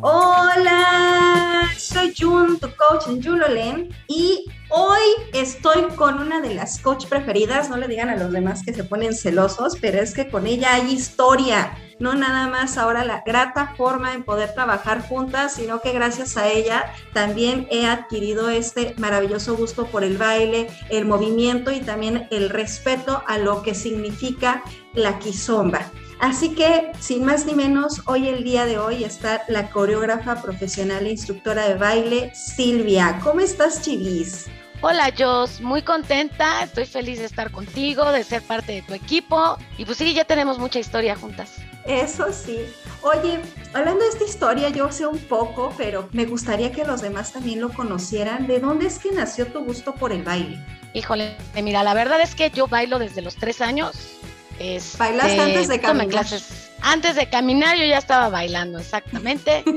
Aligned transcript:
Hola, 0.00 1.70
soy 1.78 2.12
Jun, 2.18 2.58
tu 2.58 2.68
coach 2.76 3.06
en 3.06 3.22
Julolen 3.22 3.88
y 4.08 4.44
hoy 4.68 5.00
estoy 5.32 5.82
con 5.96 6.18
una 6.18 6.40
de 6.40 6.54
las 6.54 6.80
coach 6.80 7.06
preferidas, 7.06 7.70
no 7.70 7.76
le 7.76 7.88
digan 7.88 8.08
a 8.08 8.16
los 8.16 8.32
demás 8.32 8.62
que 8.64 8.74
se 8.74 8.84
ponen 8.84 9.14
celosos, 9.14 9.76
pero 9.80 10.00
es 10.00 10.12
que 10.12 10.28
con 10.28 10.46
ella 10.46 10.74
hay 10.74 10.92
historia, 10.92 11.78
no 11.98 12.14
nada 12.14 12.48
más 12.48 12.76
ahora 12.78 13.04
la 13.04 13.22
grata 13.24 13.74
forma 13.76 14.12
en 14.12 14.24
poder 14.24 14.52
trabajar 14.52 15.06
juntas, 15.06 15.54
sino 15.54 15.80
que 15.80 15.92
gracias 15.92 16.36
a 16.36 16.48
ella 16.48 16.92
también 17.12 17.68
he 17.70 17.86
adquirido 17.86 18.50
este 18.50 18.94
maravilloso 18.98 19.56
gusto 19.56 19.86
por 19.86 20.04
el 20.04 20.18
baile, 20.18 20.66
el 20.90 21.04
movimiento 21.04 21.70
y 21.70 21.80
también 21.80 22.26
el 22.30 22.50
respeto 22.50 23.22
a 23.26 23.38
lo 23.38 23.62
que 23.62 23.74
significa 23.74 24.62
la 24.94 25.18
kizomba. 25.18 25.90
Así 26.20 26.54
que, 26.54 26.92
sin 27.00 27.24
más 27.24 27.44
ni 27.46 27.54
menos, 27.54 28.02
hoy 28.06 28.28
el 28.28 28.44
día 28.44 28.66
de 28.66 28.78
hoy 28.78 29.04
está 29.04 29.42
la 29.48 29.70
coreógrafa 29.70 30.40
profesional 30.40 31.06
e 31.06 31.10
instructora 31.10 31.68
de 31.68 31.74
baile, 31.74 32.34
Silvia. 32.34 33.20
¿Cómo 33.22 33.40
estás, 33.40 33.82
Chivis? 33.82 34.46
Hola, 34.80 35.12
Jos, 35.16 35.60
muy 35.60 35.82
contenta, 35.82 36.62
estoy 36.62 36.84
feliz 36.84 37.18
de 37.18 37.24
estar 37.24 37.50
contigo, 37.50 38.12
de 38.12 38.22
ser 38.22 38.42
parte 38.42 38.72
de 38.72 38.82
tu 38.82 38.92
equipo 38.92 39.56
y 39.78 39.86
pues 39.86 39.96
sí, 39.96 40.12
ya 40.12 40.24
tenemos 40.24 40.58
mucha 40.58 40.78
historia 40.78 41.16
juntas. 41.16 41.52
Eso 41.86 42.30
sí. 42.32 42.60
Oye, 43.02 43.40
hablando 43.72 44.04
de 44.04 44.10
esta 44.10 44.24
historia, 44.24 44.68
yo 44.68 44.90
sé 44.92 45.06
un 45.06 45.18
poco, 45.18 45.72
pero 45.78 46.08
me 46.12 46.26
gustaría 46.26 46.70
que 46.70 46.84
los 46.84 47.00
demás 47.00 47.32
también 47.32 47.60
lo 47.60 47.70
conocieran. 47.70 48.46
¿De 48.46 48.60
dónde 48.60 48.86
es 48.86 48.98
que 48.98 49.10
nació 49.10 49.46
tu 49.46 49.64
gusto 49.64 49.94
por 49.94 50.12
el 50.12 50.22
baile? 50.22 50.62
Híjole, 50.92 51.36
mira, 51.62 51.82
la 51.82 51.94
verdad 51.94 52.20
es 52.20 52.34
que 52.34 52.50
yo 52.50 52.66
bailo 52.66 52.98
desde 52.98 53.22
los 53.22 53.36
tres 53.36 53.60
años 53.60 54.18
este, 54.58 54.98
¿Bailaste 54.98 55.40
antes 55.40 55.68
de 55.68 55.80
caminar? 55.80 56.08
Clases. 56.08 56.70
Antes 56.82 57.16
de 57.16 57.28
caminar 57.28 57.76
yo 57.76 57.84
ya 57.84 57.98
estaba 57.98 58.28
bailando, 58.28 58.78
exactamente. 58.78 59.64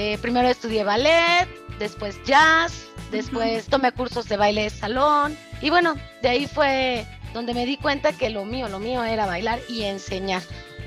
Eh, 0.00 0.16
primero 0.22 0.46
estudié 0.46 0.84
ballet, 0.84 1.48
después 1.80 2.22
jazz, 2.24 2.84
después 3.10 3.66
tomé 3.66 3.90
cursos 3.90 4.28
de 4.28 4.36
baile 4.36 4.62
de 4.62 4.70
salón 4.70 5.36
y 5.60 5.70
bueno, 5.70 5.96
de 6.22 6.28
ahí 6.28 6.46
fue 6.46 7.04
donde 7.34 7.52
me 7.52 7.66
di 7.66 7.76
cuenta 7.78 8.12
que 8.12 8.30
lo 8.30 8.44
mío, 8.44 8.68
lo 8.68 8.78
mío 8.78 9.02
era 9.02 9.26
bailar 9.26 9.58
y 9.68 9.82
enseñar. 9.82 10.42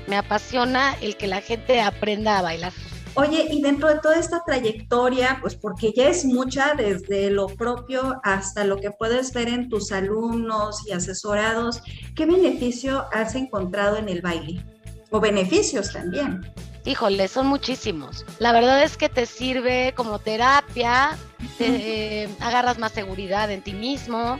Me 0.06 0.16
apasiona 0.16 0.96
el 1.02 1.18
que 1.18 1.26
la 1.26 1.42
gente 1.42 1.82
aprenda 1.82 2.38
a 2.38 2.42
bailar. 2.42 2.72
Oye, 3.14 3.46
y 3.50 3.60
dentro 3.60 3.88
de 3.88 4.00
toda 4.00 4.16
esta 4.16 4.42
trayectoria, 4.44 5.38
pues 5.42 5.54
porque 5.54 5.92
ya 5.94 6.08
es 6.08 6.24
mucha 6.24 6.74
desde 6.74 7.30
lo 7.30 7.46
propio 7.46 8.20
hasta 8.22 8.64
lo 8.64 8.78
que 8.78 8.90
puedes 8.90 9.34
ver 9.34 9.48
en 9.48 9.68
tus 9.68 9.92
alumnos 9.92 10.86
y 10.86 10.92
asesorados, 10.92 11.82
¿qué 12.14 12.24
beneficio 12.24 13.04
has 13.12 13.34
encontrado 13.34 13.98
en 13.98 14.08
el 14.08 14.22
baile? 14.22 14.64
O 15.10 15.20
beneficios 15.20 15.92
también. 15.92 16.40
Híjole, 16.86 17.28
son 17.28 17.46
muchísimos. 17.46 18.24
La 18.38 18.52
verdad 18.52 18.82
es 18.82 18.96
que 18.96 19.10
te 19.10 19.26
sirve 19.26 19.92
como 19.94 20.18
terapia, 20.18 21.16
te, 21.58 22.30
agarras 22.40 22.78
más 22.78 22.92
seguridad 22.92 23.50
en 23.50 23.60
ti 23.60 23.74
mismo, 23.74 24.38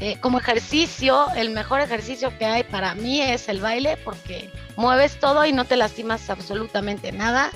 eh, 0.00 0.18
como 0.20 0.38
ejercicio, 0.38 1.26
el 1.36 1.50
mejor 1.50 1.80
ejercicio 1.80 2.36
que 2.38 2.44
hay 2.44 2.64
para 2.64 2.94
mí 2.94 3.20
es 3.20 3.48
el 3.48 3.60
baile 3.60 3.98
porque 4.04 4.50
mueves 4.76 5.20
todo 5.20 5.46
y 5.46 5.52
no 5.52 5.64
te 5.64 5.76
lastimas 5.76 6.28
absolutamente 6.28 7.12
nada. 7.12 7.50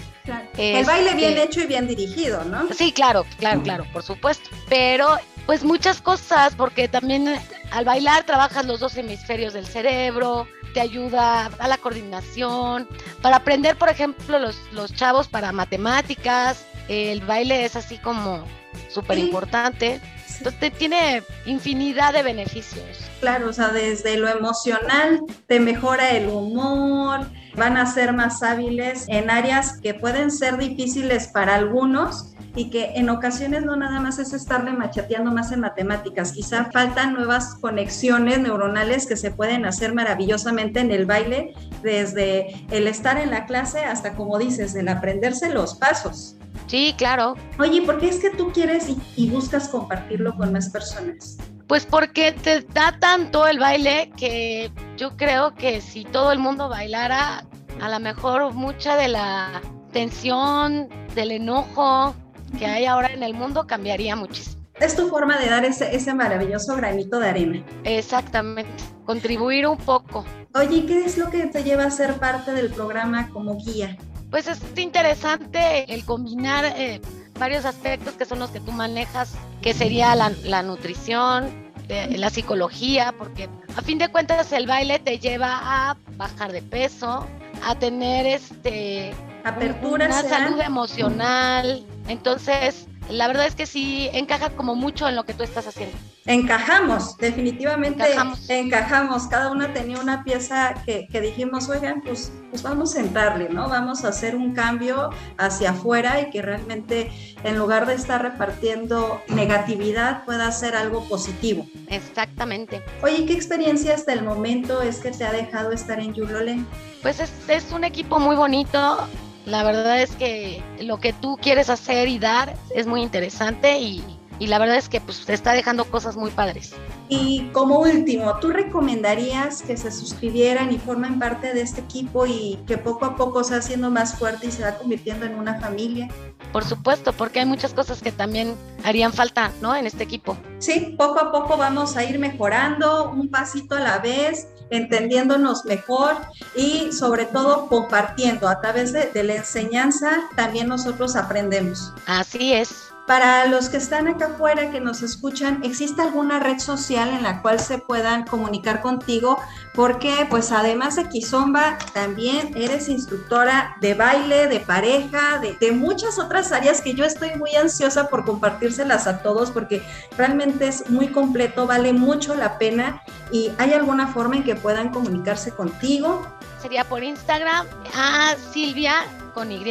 El 0.57 0.85
baile 0.85 1.15
bien 1.15 1.31
este, 1.31 1.43
hecho 1.43 1.61
y 1.61 1.67
bien 1.67 1.87
dirigido, 1.87 2.45
¿no? 2.45 2.69
Sí, 2.73 2.93
claro, 2.93 3.25
claro, 3.39 3.63
claro, 3.63 3.87
por 3.93 4.03
supuesto. 4.03 4.51
Pero 4.69 5.17
pues 5.47 5.65
muchas 5.65 6.01
cosas 6.01 6.55
porque 6.55 6.89
también 6.89 7.29
eh, 7.29 7.41
al 7.71 7.85
bailar 7.85 8.25
trabajas 8.25 8.67
los 8.67 8.81
dos 8.81 8.97
hemisferios 8.97 9.53
del 9.53 9.67
cerebro, 9.67 10.47
te 10.75 10.81
ayuda 10.81 11.47
a 11.59 11.69
la 11.69 11.79
coordinación, 11.79 12.89
para 13.23 13.37
aprender, 13.37 13.77
por 13.77 13.89
ejemplo, 13.89 14.39
los, 14.39 14.57
los 14.73 14.95
chavos 14.95 15.29
para 15.29 15.53
matemáticas, 15.53 16.65
el 16.89 17.21
baile 17.23 17.65
es 17.65 17.77
así 17.77 17.99
como 17.99 18.45
súper 18.89 19.19
importante. 19.19 20.01
Entonces 20.39 20.73
tiene 20.79 21.23
infinidad 21.45 22.15
de 22.15 22.23
beneficios. 22.23 23.11
Claro, 23.21 23.51
o 23.51 23.53
sea, 23.53 23.69
desde 23.69 24.17
lo 24.17 24.29
emocional 24.29 25.21
te 25.47 25.61
mejora 25.61 26.11
el 26.13 26.29
humor, 26.29 27.27
van 27.57 27.77
a 27.77 27.87
ser 27.87 28.13
más 28.13 28.43
hábiles 28.43 29.05
en 29.09 29.31
áreas 29.31 29.79
que 29.81 29.95
pueden 29.95 30.31
ser 30.31 30.59
difíciles 30.59 31.29
para 31.29 31.55
algunos 31.55 32.35
y 32.55 32.71
que 32.71 32.93
en 32.97 33.11
ocasiones 33.11 33.65
no 33.65 33.77
nada 33.77 34.01
más 34.01 34.19
es 34.19 34.33
estarle 34.33 34.73
machateando 34.73 35.31
más 35.31 35.53
en 35.53 35.61
matemáticas, 35.61 36.33
quizá 36.33 36.67
faltan 36.73 37.15
nuevas 37.15 37.55
conexiones 37.55 38.41
neuronales 38.41 39.07
que 39.07 39.17
se 39.17 39.31
pueden 39.31 39.65
hacer 39.65 39.95
maravillosamente 39.95 40.81
en 40.81 40.91
el 40.91 41.07
baile, 41.07 41.55
desde 41.83 42.67
el 42.71 42.87
estar 42.87 43.19
en 43.19 43.31
la 43.31 43.47
clase 43.47 43.85
hasta, 43.85 44.15
como 44.15 44.39
dices, 44.39 44.75
el 44.75 44.89
aprenderse 44.89 45.51
los 45.51 45.75
pasos. 45.75 46.37
Sí, 46.67 46.95
claro. 46.97 47.37
Oye, 47.59 47.83
¿por 47.83 47.99
qué 47.99 48.09
es 48.09 48.21
que 48.21 48.31
tú 48.31 48.53
quieres 48.53 48.87
y, 49.17 49.31
buscas 49.31 49.69
compartirlo 49.69 50.37
con 50.37 50.53
más 50.53 50.69
personas? 50.71 51.37
Pues 51.71 51.87
porque 51.87 52.33
te 52.33 52.63
da 52.63 52.99
tanto 52.99 53.47
el 53.47 53.61
baile 53.61 54.11
que 54.17 54.73
yo 54.97 55.17
creo 55.17 55.55
que 55.55 55.81
si 55.81 56.05
todo 56.05 56.33
el 56.33 56.41
mundo 56.41 56.69
bailara, 56.69 57.45
a 57.81 57.89
lo 57.89 58.01
mejor 58.01 58.53
mucha 58.55 58.97
de 58.97 59.07
la 59.07 59.63
tensión, 59.93 60.89
del 61.15 61.31
enojo 61.31 62.13
que 62.59 62.67
hay 62.67 62.87
ahora 62.87 63.13
en 63.13 63.23
el 63.23 63.35
mundo 63.35 63.69
cambiaría 63.69 64.17
muchísimo. 64.17 64.65
Es 64.81 64.97
tu 64.97 65.07
forma 65.07 65.39
de 65.39 65.49
dar 65.49 65.65
ese, 65.65 65.95
ese 65.95 66.13
maravilloso 66.13 66.75
granito 66.75 67.21
de 67.21 67.29
arena. 67.29 67.65
Exactamente, 67.85 68.83
contribuir 69.05 69.69
un 69.69 69.77
poco. 69.77 70.25
Oye, 70.57 70.85
¿qué 70.87 71.05
es 71.05 71.19
lo 71.19 71.31
que 71.31 71.47
te 71.47 71.63
lleva 71.63 71.85
a 71.85 71.91
ser 71.93 72.15
parte 72.15 72.51
del 72.51 72.71
programa 72.71 73.31
como 73.31 73.57
guía? 73.57 73.97
pues 74.31 74.47
es 74.47 74.61
interesante 74.77 75.93
el 75.93 76.05
combinar 76.05 76.65
eh, 76.65 77.01
varios 77.41 77.65
aspectos 77.65 78.15
que 78.15 78.27
son 78.27 78.39
los 78.39 78.51
que 78.51 78.61
tú 78.61 78.71
manejas, 78.71 79.33
que 79.63 79.75
sería 79.75 80.15
la, 80.15 80.63
nutrición, 80.63 81.49
eh, 81.89 82.17
la 82.19 82.31
psicología, 82.31 83.13
porque 83.19 83.49
a 83.75 83.83
fin 83.83 83.99
de 83.99 84.09
cuentas 84.09 84.53
el 84.53 84.67
baile 84.67 85.01
te 85.01 85.19
lleva 85.19 85.59
a 85.61 85.97
bajar 86.17 86.53
de 86.53 86.63
peso, 86.63 87.27
a 87.67 87.75
tener 87.75 88.27
este 88.27 89.13
apertura, 89.43 90.07
una 90.07 90.23
salud 90.23 90.61
emocional. 90.61 91.83
Entonces, 92.09 92.87
la 93.11 93.29
verdad 93.29 93.47
es 93.47 93.55
que 93.55 93.67
sí 93.67 94.09
encaja 94.13 94.51
como 94.51 94.75
mucho 94.75 95.09
en 95.09 95.17
lo 95.17 95.25
que 95.25 95.35
tú 95.35 95.43
estás 95.43 95.67
haciendo. 95.67 95.97
Encajamos, 96.27 97.17
definitivamente 97.17 98.05
encajamos. 98.49 99.27
Cada 99.27 99.51
una 99.51 99.73
tenía 99.73 99.99
una 99.99 100.23
pieza 100.23 100.75
que, 100.85 101.09
dijimos, 101.21 101.69
oigan, 101.69 102.03
pues, 102.03 102.33
pues 102.51 102.63
vamos 102.63 102.95
a 102.95 103.01
entrarle, 103.01 103.49
¿no? 103.49 103.69
Vamos 103.69 104.05
a 104.05 104.09
hacer 104.09 104.37
un 104.37 104.53
cambio 104.53 105.11
hacia 105.39 105.71
afuera 105.71 106.21
y 106.21 106.31
que 106.31 106.43
realmente 106.43 107.11
en 107.43 107.59
lugar 107.59 107.87
de 107.87 107.95
estar 107.95 108.23
repartiendo 108.23 109.23
negatividad 109.29 110.25
pueda 110.25 110.53
ser 110.53 110.77
algo 110.77 111.09
positivo. 111.09 111.67
Exactamente. 111.89 112.83
Oye, 113.03 113.25
¿qué 113.27 113.33
experiencia 113.33 113.95
hasta 113.95 114.13
el 114.13 114.23
momento 114.23 114.83
es 114.83 114.99
que 114.99 115.11
te 115.11 115.25
ha 115.25 115.33
dejado 115.33 115.73
estar 115.73 115.99
en 116.01 116.15
Yulole? 116.15 116.61
Pues 117.03 117.19
es, 117.21 117.33
es 117.49 117.73
un 117.73 117.85
equipo 117.85 118.21
muy 118.21 118.37
bonito 118.37 119.09
la 119.47 119.63
verdad 119.63 120.01
es 120.03 120.15
que 120.17 120.63
lo 120.81 121.01
que 121.01 121.13
tú 121.13 121.39
quieres 121.41 121.71
hacer 121.71 122.09
y 122.09 122.19
dar 122.19 122.57
es 122.75 122.87
muy 122.87 123.03
interesante 123.03 123.79
y, 123.79 124.05
la 124.41 124.59
verdad 124.59 124.77
es 124.77 124.89
que 124.89 125.03
pues 125.03 125.27
te 125.27 125.35
está 125.35 125.53
dejando 125.53 125.85
cosas 125.85 126.17
muy 126.17 126.31
padres. 126.31 126.73
Y 127.11 127.51
como 127.53 127.81
último, 127.81 128.39
¿tú 128.41 128.49
recomendarías 128.49 129.61
que 129.61 129.77
se 129.77 129.91
suscribieran 129.91 130.73
y 130.73 130.79
formen 130.79 131.19
parte 131.19 131.53
de 131.53 131.61
este 131.61 131.83
equipo 131.83 132.25
y 132.25 132.59
que 132.67 132.79
poco 132.79 133.05
a 133.05 133.17
poco 133.17 133.45
se 133.45 133.53
va 133.53 133.59
haciendo 133.59 133.91
más 133.91 134.19
fuerte 134.19 134.47
y 134.47 134.51
se 134.51 134.63
va 134.63 134.77
convirtiendo 134.77 135.27
en 135.27 135.35
una 135.35 135.61
familia? 135.61 136.09
Por 136.53 136.65
supuesto, 136.65 137.13
porque 137.13 137.41
hay 137.41 137.47
muchas 137.47 137.75
cosas 137.75 138.01
que 138.01 138.13
también 138.13 138.55
harían 138.83 139.13
falta, 139.13 139.53
¿no? 139.61 139.77
En 139.77 139.87
este 139.87 140.05
equipo. 140.05 140.39
Sí, 140.59 140.95
poco 140.97 141.21
a 141.21 141.31
poco 141.31 141.59
vamos 141.59 141.99
a 141.99 142.05
ir 142.05 142.19
mejorando, 142.19 143.11
un 143.11 143.29
pasito 143.29 143.75
a 143.75 143.81
la 143.81 143.99
vez 143.99 144.49
entendiéndonos 144.71 145.65
mejor 145.65 146.17
y 146.55 146.93
sobre 146.93 147.27
todo 147.27 147.67
compartiendo 147.67 148.49
a 148.49 148.61
través 148.61 148.93
de, 148.93 149.11
la 149.23 149.35
enseñanza, 149.35 150.11
también 150.37 150.69
nosotros 150.69 151.17
aprendemos. 151.17 151.93
Así 152.07 152.55
es. 152.55 152.90
Para 153.11 153.45
los 153.47 153.69
que 153.69 153.77
están 153.77 154.07
acá 154.07 154.27
afuera, 154.27 154.71
que 154.71 154.79
nos 154.79 155.03
escuchan, 155.03 155.65
¿existe 155.65 156.01
alguna 156.01 156.39
red 156.39 156.61
social 156.61 157.09
en 157.09 157.25
la 157.25 157.43
cual 157.43 157.59
se 157.59 157.79
puedan 157.79 158.25
comunicar 158.25 158.83
contigo? 158.83 159.37
Porque 159.75 160.29
pues 160.31 160.53
además 160.53 160.95
de 160.95 161.09
Kizomba, 161.09 161.77
también 161.93 162.53
eres 162.57 162.89
instructora 162.89 163.75
de 163.81 163.95
baile, 163.95 164.47
de 164.47 164.61
pareja, 164.61 165.41
de, 165.41 165.73
muchas 165.73 166.21
otras 166.21 166.53
áreas 166.53 166.83
que 166.83 166.95
yo 166.95 167.05
estoy 167.05 167.35
muy 167.35 167.53
ansiosa 167.57 168.09
por 168.09 168.25
compartírselas 168.25 169.09
a 169.09 169.23
todos 169.23 169.51
porque 169.51 169.83
realmente 170.17 170.69
es 170.69 170.89
muy 170.89 171.09
completo, 171.09 171.67
vale 171.67 171.93
mucho 171.93 172.37
la 172.37 172.59
pena 172.59 173.03
y 173.33 173.51
hay 173.59 173.73
alguna 173.73 174.07
forma 174.07 174.37
en 174.37 174.45
que 174.45 174.55
puedan 174.55 174.91
comunicarse 174.91 175.51
contigo. 175.51 176.25
Sería 176.63 176.85
por 176.85 177.03
Instagram 177.03 177.67
a 177.93 178.37
Silvia 178.53 179.05
con 179.35 179.51
Y, 179.51 179.65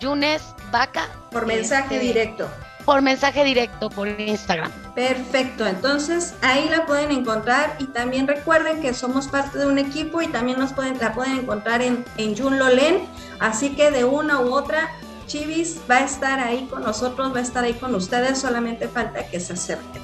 Yunes 0.00 0.42
Vaca. 0.72 1.08
Por 1.30 1.46
mensaje 1.46 1.94
este, 1.94 2.06
directo 2.08 2.48
por 2.92 3.00
mensaje 3.00 3.42
directo 3.42 3.88
por 3.88 4.06
Instagram. 4.20 4.70
Perfecto, 4.94 5.66
entonces 5.66 6.34
ahí 6.42 6.68
la 6.68 6.84
pueden 6.84 7.10
encontrar 7.10 7.74
y 7.78 7.86
también 7.86 8.26
recuerden 8.26 8.82
que 8.82 8.92
somos 8.92 9.28
parte 9.28 9.58
de 9.58 9.64
un 9.64 9.78
equipo 9.78 10.20
y 10.20 10.26
también 10.26 10.58
nos 10.58 10.74
pueden, 10.74 10.98
la 10.98 11.14
pueden 11.14 11.38
encontrar 11.38 11.80
en, 11.80 12.04
en 12.18 12.36
Jun 12.36 12.58
Lolen, 12.58 13.00
así 13.40 13.70
que 13.70 13.90
de 13.90 14.04
una 14.04 14.40
u 14.40 14.52
otra 14.52 14.90
Chivis 15.26 15.78
va 15.90 15.96
a 15.96 16.04
estar 16.04 16.38
ahí 16.38 16.66
con 16.70 16.82
nosotros, 16.82 17.34
va 17.34 17.38
a 17.38 17.42
estar 17.42 17.64
ahí 17.64 17.72
con 17.72 17.94
ustedes, 17.94 18.38
solamente 18.38 18.86
falta 18.88 19.26
que 19.26 19.40
se 19.40 19.54
acerquen. 19.54 20.02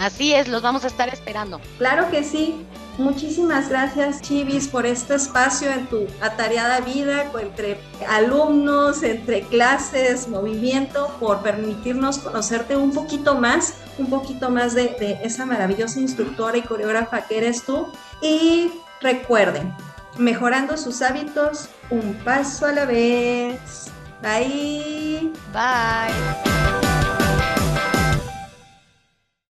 Así 0.00 0.32
es, 0.32 0.48
los 0.48 0.62
vamos 0.62 0.84
a 0.84 0.86
estar 0.86 1.10
esperando. 1.10 1.60
Claro 1.76 2.10
que 2.10 2.24
sí. 2.24 2.64
Muchísimas 3.00 3.70
gracias, 3.70 4.20
Chivis, 4.20 4.68
por 4.68 4.84
este 4.84 5.14
espacio 5.14 5.70
en 5.70 5.86
tu 5.86 6.06
atareada 6.20 6.80
vida 6.80 7.32
entre 7.40 7.80
alumnos, 8.06 9.02
entre 9.02 9.40
clases, 9.40 10.28
movimiento, 10.28 11.08
por 11.18 11.40
permitirnos 11.40 12.18
conocerte 12.18 12.76
un 12.76 12.92
poquito 12.92 13.36
más, 13.36 13.72
un 13.96 14.10
poquito 14.10 14.50
más 14.50 14.74
de, 14.74 14.94
de 15.00 15.18
esa 15.24 15.46
maravillosa 15.46 15.98
instructora 15.98 16.58
y 16.58 16.62
coreógrafa 16.62 17.22
que 17.22 17.38
eres 17.38 17.62
tú. 17.64 17.90
Y 18.20 18.70
recuerden, 19.00 19.74
mejorando 20.18 20.76
sus 20.76 21.00
hábitos, 21.00 21.70
un 21.88 22.12
paso 22.22 22.66
a 22.66 22.72
la 22.72 22.84
vez. 22.84 23.86
Bye. 24.20 25.32
Bye. 25.54 26.49